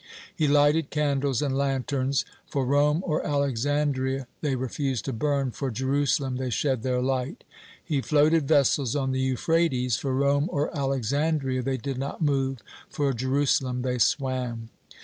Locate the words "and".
1.43-1.55